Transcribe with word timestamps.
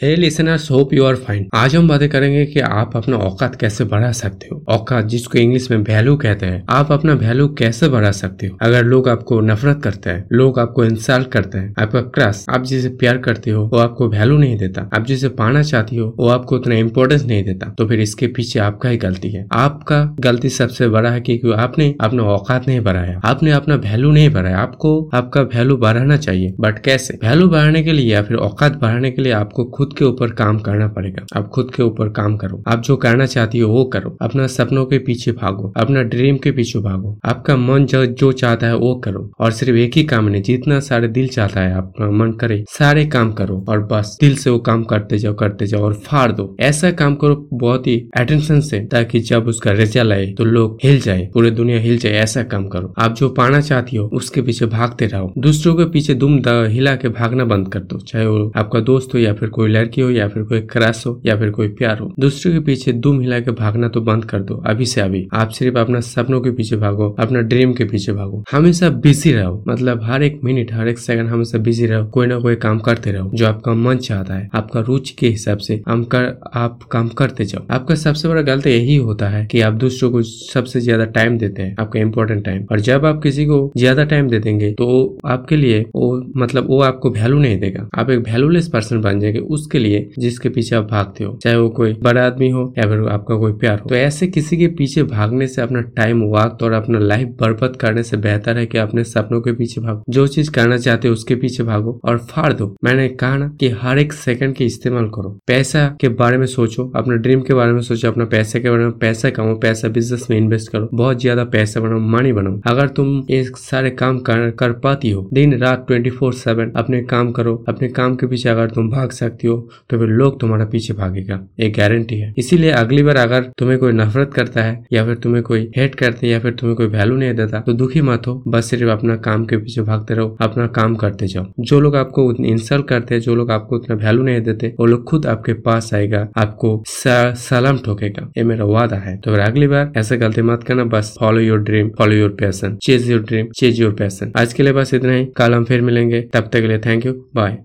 Hey 0.00 0.16
listeners 0.16 0.70
hope 0.70 0.92
you 0.92 1.04
are 1.04 1.14
fine 1.16 1.46
आज 1.54 1.74
हम 1.76 1.86
बातें 1.88 2.08
करेंगे 2.08 2.44
कि 2.46 2.60
आप 2.60 2.96
अपना 2.96 3.16
औकात 3.16 3.54
कैसे 3.56 3.84
बढ़ा 3.84 4.10
सकते 4.12 4.48
हो? 4.52 4.64
औकात 4.68 5.04
जिसको 5.04 5.38
इंग्लिश 5.38 5.70
में 5.70 5.78
वैल्यू 5.78 6.16
कहते 6.16 6.46
हैं, 6.46 6.62
आप 6.70 6.90
अपना 6.92 7.12
वैल्यू 7.12 7.46
कैसे 7.48 7.88
बढ़ा 7.88 8.10
सकते 8.10 8.46
हो? 8.46 8.56
अगर 8.62 8.84
लोग 8.84 9.08
आपको 9.08 9.40
नफरत 9.40 9.80
करते 9.84 10.10
हैं, 10.10 10.26
लोग 10.32 10.58
आपको 10.58 10.84
इंसल्ट 10.84 11.28
करते 11.28 11.58
हैं, 11.58 11.72
आपका 11.78 12.00
क्रश 12.00 12.44
आप 12.50 12.64
जिसे 12.64 12.88
प्यार 12.94 13.18
करते 13.18 13.50
हो, 13.50 13.64
वो 13.64 13.78
आपको 13.78 14.08
वैल्यू 14.08 14.36
नहीं 14.38 14.56
देता, 14.58 14.88
आप 14.94 15.06
जिसे 15.06 15.28
पाना 15.30 15.62
चाहती 15.62 15.96
हो, 15.96 16.14
वो 16.18 16.28
आपको 16.28 16.56
उतना 16.56 16.74
इम्पोर्टेंस 16.74 17.24
नहीं 17.24 17.44
देता 17.44 17.70
तो 17.78 17.86
फिर 17.86 18.00
इसके 18.00 18.26
पीछे 18.28 18.58
आपका 18.58 18.88
ही 18.88 18.96
गलती 18.98 19.30
है। 19.30 19.46
आपका 19.52 20.02
गलती 20.20 20.48
सबसे 20.50 20.88
बड़ा 20.88 21.10
है 21.10 21.20
क्योंकि 21.20 21.52
आपने 21.54 21.94
अपना 22.00 22.22
औकात 22.34 22.68
नहीं 22.68 22.80
बढ़ाया, 22.80 23.20
आपने 23.24 23.52
अपना 23.52 23.74
वैल्यू 23.86 24.10
नहीं 24.10 24.28
बढ़ाया, 24.30 24.58
आपको 24.58 24.94
आपका 25.14 25.42
वैल्यू 25.48 25.76
बढ़ाना 25.78 26.16
चाहिए। 26.18 26.54
बट 26.60 26.84
कैसे? 26.84 27.18
वैल्यू 27.24 27.48
बढ़ाने 27.48 27.82
के 27.82 27.92
लिए 27.92 28.12
या 28.12 28.22
फिर 28.22 28.36
औकात 28.38 28.78
बढ़ाने 28.78 29.10
के 29.10 29.22
लिए 29.22 29.32
आपको 29.32 29.64
खुद 29.66 29.84
खुद 29.86 29.98
के 29.98 30.04
ऊपर 30.04 30.30
काम 30.30 30.58
करना 30.58 30.88
पड़ेगा। 30.88 31.38
आप 31.38 31.48
खुद 31.48 31.70
के 31.74 31.82
ऊपर 31.82 32.08
काम 32.08 32.36
करो। 32.36 32.62
आप 32.68 32.82
जो 32.82 32.96
करना 32.96 33.26
चाहती 33.26 33.58
हो, 33.58 33.72
वो 33.72 33.84
करो। 33.84 34.16
अपना 34.22 34.46
सपनों 34.46 34.84
के 34.86 34.98
पीछे 34.98 35.32
भागो। 35.32 35.72
अपना 35.76 36.02
ड्रीम 36.02 36.36
के 36.36 36.50
पीछे 36.50 36.78
भागो। 36.78 37.18
आपका 37.24 37.56
मन 37.56 37.86
जो 37.86 38.32
चाहता 38.32 38.66
है, 38.66 38.76
वो 38.76 38.94
करो। 38.94 39.32
और 39.40 39.50
सिर्फ़ 39.50 39.74
एक 39.74 39.92
ही 39.96 40.04
काम 40.04 40.24
नहीं, 40.24 40.42
जितना 40.42 40.80
सारे 40.80 41.08
दिल 41.08 41.28
चाहता 41.28 41.60
है, 41.60 41.74
आपका 41.74 42.10
मन 42.10 42.32
करे, 42.32 42.64
सारे 42.68 43.04
काम 43.06 43.32
करो। 43.32 43.64
और 43.68 43.88
बस 43.92 44.18
दिल 44.20 44.36
से 44.36 44.50
वो 44.50 44.58
काम 44.58 44.84
करते 44.84 45.18
जाओ 45.18 45.34
करते 45.34 45.66
जाओ 45.66 45.82
और 45.82 45.94
फाड़ 45.94 46.32
दो। 46.32 46.56
ऐसा 46.60 46.90
काम 46.90 47.14
करो, 47.14 47.48
बहुत 47.52 47.86
ही 47.86 48.08
अटेंशन 48.16 48.60
से, 48.60 48.80
ताकि 48.80 49.20
जब 49.20 49.46
उसका 49.46 49.72
रिज़ल्ट 49.72 50.12
आए 50.12 50.26
तो 50.26 50.44
लोग 50.44 50.78
हिल 50.84 51.00
जाए, 51.00 51.28
पूरे 51.34 51.50
दुनिया 51.50 51.78
हिल 51.78 51.98
जाए। 51.98 52.12
ऐसा 52.12 52.42
काम 52.42 52.68
करो। 52.68 52.94
आप 52.98 53.14
जो 53.14 53.28
पाना 53.28 53.60
चाहती 53.60 53.96
हो, 53.96 54.10
उसके 54.12 54.42
पीछे 54.42 54.66
भागते 54.66 55.06
रहो। 55.06 55.32
दूसरों 55.38 55.74
के 55.74 55.84
पीछे 55.84 56.14
दुम 56.14 56.40
हिला 56.48 56.94
के 56.96 57.08
भागना 57.08 57.44
बंद 57.44 57.68
कर 57.68 57.80
दो। 57.80 57.98
चाहे 57.98 58.26
वो 58.26 58.52
आपका 58.56 58.80
दोस्त 58.80 59.14
हो 59.14 59.18
या 59.18 59.32
फिर 59.34 59.48
कोई 59.48 59.68
लड़की 59.76 60.00
हो 60.00 60.10
या 60.10 60.28
फिर 60.28 60.42
कोई 60.44 60.60
क्रश 60.68 61.02
हो 61.06 61.20
या 61.26 61.36
फिर 61.36 61.50
कोई 61.50 61.68
प्यार 61.74 61.98
हो, 61.98 62.12
दूसरे 62.20 62.52
के 62.52 62.60
पीछे 62.62 62.92
दुम 62.94 63.20
हिला 63.20 63.40
के 63.40 63.50
भागना 63.52 63.88
तो 63.88 64.00
बंद 64.02 64.24
कर 64.24 64.42
दो, 64.42 64.62
अभी 64.66 64.86
से 64.86 65.00
अभी। 65.00 65.26
आप 65.34 65.50
सिर्फ़ 65.50 65.78
अपना 65.78 66.00
सपनों 66.02 66.40
के 66.40 66.50
पीछे 66.52 66.76
भागो, 66.76 67.08
अपना 67.20 67.40
ड्रीम 67.42 67.72
के 67.74 67.84
पीछे 67.86 68.12
भागो। 68.12 68.42
हमेशा 68.52 68.88
बिज़ी 69.00 69.32
रहो 69.32 69.62
मतलब 69.68 70.02
हर 70.04 70.22
एक 70.22 70.40
मिनट 70.44 70.72
हर 70.72 70.88
एक 70.88 70.98
सेकंड 70.98 71.28
हमेशा 71.28 71.58
बिज़ी 71.60 71.86
रहो, 71.86 72.04
कोई 72.06 72.26
ना 72.26 72.38
कोई 72.38 72.56
काम 72.56 72.78
करते 72.80 73.12
रहो, 73.12 73.30
जो 73.34 73.46
आपका 73.46 73.74
मन 73.76 73.96
चाहता 73.98 74.34
है, 74.34 74.48
आपका 74.54 74.80
रुचि 74.80 75.14
के 75.18 75.28
हिसाब 75.28 75.58
से 75.58 75.80
हम 75.88 76.04
कर, 76.06 76.24
आप 76.54 76.82
काम 76.92 77.08
करते 77.18 77.44
जाओ। 77.44 77.66
आपका 77.70 77.94
सबसे 77.96 78.28
बड़ा 78.28 78.42
गलत 78.44 78.66
यही 78.66 78.96
होता 78.98 79.28
है 79.28 79.44
कि 79.46 79.60
आप 79.60 79.72
दूसरों 79.76 80.10
को 80.10 80.22
सबसे 80.22 80.80
ज़्यादा 80.80 81.04
टाइम 81.12 81.38
देते 81.38 81.62
हैं, 81.62 81.74
आपका 81.80 82.00
इम्पोर्टेंट 82.00 82.44
टाइम 82.44 82.64
और 82.72 82.80
जब 82.82 83.04
आप 83.06 83.20
किसी 83.22 83.46
को 83.46 83.72
ज़्यादा 83.76 84.04
टाइम 84.06 84.28
दे 84.28 84.38
देंगे 84.38 84.72
तो 84.74 85.18
आपके 85.26 85.56
लिए 85.56 85.84
वो 85.94 86.14
मतलब 86.36 86.66
वो 86.68 86.80
आपको 86.82 87.10
वैल्यू 87.12 87.38
नहीं 87.38 87.58
देगा। 87.60 87.88
आप 87.94 88.10
एक 88.10 88.18
वैल्यूलेस 88.20 88.68
पर्सन 88.68 89.00
बन 89.00 89.20
जाएँगे, 89.20 89.38
उस 89.38 89.65
उसके 89.66 89.78
लिए 89.78 90.08
जिसके 90.18 90.48
पीछे 90.48 90.76
आप 90.76 90.84
भागते 90.90 91.24
हो 91.24 91.38
चाहे 91.42 91.56
वो 91.56 91.68
कोई 91.76 91.92
बड़ा 92.02 92.24
आदमी 92.26 92.48
हो 92.50 92.62
या 92.78 92.84
फिर 92.88 93.06
आपका 93.10 93.36
कोई 93.36 93.52
प्यार 93.54 93.78
हो। 93.78 93.88
तो 93.88 93.94
ऐसे 93.96 94.26
किसी 94.28 94.56
के 94.56 94.66
पीछे 94.78 95.02
भागने 95.04 95.46
से 95.46 95.62
अपना 95.62 95.80
टाइम 95.96 96.22
वक्त 96.30 96.62
और 96.62 96.72
अपना 96.72 96.98
लाइफ 96.98 97.28
बर्बाद 97.40 97.76
करने 97.76 98.02
से 98.02 98.16
बेहतर 98.18 98.58
है 98.58 98.66
कि 98.66 98.78
अपने 98.78 99.04
सपनों 99.04 99.40
के 99.40 99.52
पीछे 99.52 99.80
भागो। 99.80 100.02
जो 100.08 100.26
चीज़ 100.26 100.50
करना 100.50 100.76
चाहते 100.78 101.08
हो 101.08 101.14
उसके 101.14 101.34
पीछे 101.36 101.62
भागो 101.62 101.98
और 102.04 102.18
फाड़ 102.30 102.52
दो। 102.52 102.74
मैंने 102.84 103.08
कहा 103.20 103.36
ना 103.36 103.48
कि 103.60 103.68
हर 103.82 103.98
एक 103.98 104.12
सेकंड 104.12 104.54
के 104.56 104.64
इस्तेमाल 104.64 105.08
करो। 105.14 105.36
पैसा 105.46 105.86
के 106.00 106.08
बारे 106.20 106.38
में 106.38 106.46
सोचो 106.46 106.90
अपने 106.96 107.16
ड्रीम 107.18 107.40
के 107.40 107.54
बारे 107.54 107.72
में 107.72 107.80
सोचो 107.82 108.10
अपना 108.10 108.24
पैसे 108.26 108.60
के 108.60 108.70
बारे 108.70 108.84
में 108.84 108.92
पैसा 108.98 109.30
कमाओ 109.30 109.58
पैसा 109.60 109.88
बिज़नेस 109.88 110.26
में 110.30 110.36
इन्वेस्ट 110.36 110.70
करो। 110.72 110.88
बहुत 110.94 111.20
ज़्यादा 111.20 111.44
पैसा 111.52 111.80
बनाओ 111.80 111.98
मनी 112.14 112.32
बनाओ। 112.32 112.60
अगर 112.66 112.88
तुम 112.96 113.16
ये 113.30 113.42
सारे 113.58 113.90
काम 113.92 114.18
कर, 114.20 114.50
कर 114.52 114.72
पाती 114.84 115.10
हो 115.10 115.28
दिन 115.32 115.58
रात 115.58 115.84
ट्वेंटी 115.86 116.10
फोर 116.10 116.32
सेवन 116.36 116.72
अपने 116.76 117.02
काम 117.06 117.32
करो। 117.32 117.54
अपने 117.68 117.88
काम 117.90 118.14
के 118.16 118.26
पीछे 118.26 118.48
अगर 118.48 118.70
तुम 118.70 118.88
भाग 118.90 119.10
सकती 119.12 119.48
हो 119.48 119.55
तो 119.90 119.98
फिर 119.98 120.08
लोग 120.08 120.40
तुम्हारा 120.40 120.64
पीछे 120.64 120.94
भागेगा। 120.94 121.40
एक 121.60 121.76
गारंटी 121.76 122.18
है। 122.18 122.32
इसीलिए 122.38 122.70
अगली 122.72 123.02
बार 123.02 123.16
अगर 123.16 123.50
तुम्हें 123.58 123.78
कोई 123.78 123.92
नफरत 123.92 124.30
करता 124.34 124.62
है, 124.62 124.84
या 124.92 125.04
फिर 125.04 125.14
तुम्हें 125.16 125.42
कोई 125.42 125.68
हेट 125.76 125.94
करते 125.94 126.28
या 126.28 126.38
फिर 126.40 126.52
तुम्हें 126.52 126.76
कोई 126.76 126.86
वैल्यू 126.88 127.16
नहीं 127.16 127.34
देता 127.34 127.60
तो 127.60 127.72
दुखी 127.72 128.00
मत 128.02 128.26
हो। 128.26 128.42
बस 128.48 128.70
सिर्फ़ 128.70 128.90
अपना 128.90 129.16
काम 129.18 129.44
के 129.44 129.56
पीछे 129.56 129.82
भागते 129.82 130.14
रहो, 130.14 130.36
अपना 130.40 130.66
काम 130.76 130.94
करते 130.96 131.26
जाओ। 131.26 131.46
जो 131.60 131.80
लोग 131.80 131.96
आपको 131.96 132.32
इंसल्ट 132.44 132.86
करते 132.88 133.14
हैं, 133.14 133.20
जो 133.22 133.34
लोग 133.34 133.50
आपको 133.50 133.76
उतना 133.76 133.96
वैल्यू 133.96 134.22
नहीं 134.22 134.40
देते, 134.42 134.74
वो 134.80 134.86
लोग 134.86 135.04
खुद 135.04 135.26
आपके 135.26 135.52
पास 135.62 135.90
आएगा, 135.94 136.26
आपको 136.38 136.82
सलाम 136.88 137.78
ठोकेगा। 137.78 138.28
ये 138.38 138.44
मेरा 138.44 138.64
वादा 138.66 138.96
है। 138.98 139.16
तो 139.16 139.34
अगली 139.42 139.66
बार 139.66 139.92
ऐसे 139.96 140.16
गलती 140.16 140.42
मत 140.42 140.62
करना, 140.62 140.84
बस 140.86 141.14
follow 141.20 141.40
your 141.40 141.58
dream 141.60 141.90
follow 141.98 142.14
your 142.14 142.36
passion 142.40 142.76
chase 142.82 143.10
your 143.10 143.22
dream 143.22 143.46
chase 143.56 143.80
your 143.80 143.92
passion 143.94 144.32
आज 144.36 144.52
के 144.52 144.62
लिए 144.62 144.72
बस 144.72 144.94
इतना 144.94 145.12
ही। 145.12 145.24
कल 145.36 145.54
हम 145.54 145.64
फिर 145.64 145.82
मिलेंगे। 145.82 146.20
तब 146.32 146.40
तक 146.42 146.60
के 146.60 146.66
लिए 146.68 146.78
थैंक 146.78 147.06
यू 147.06 147.12
बाय 147.34 147.58